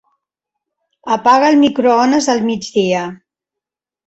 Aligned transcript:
Apaga 1.15 1.51
el 1.51 1.57
microones 1.65 2.27
al 2.35 2.41
migdia. 2.49 3.05